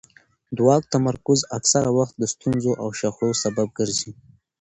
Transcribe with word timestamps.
د 0.55 0.57
واک 0.67 0.83
تمرکز 0.93 1.39
اکثره 1.57 1.91
وخت 1.97 2.13
د 2.17 2.23
ستونزو 2.33 2.71
او 2.81 2.87
شخړو 2.99 3.31
سبب 3.43 3.67
ګرځي 3.79 4.11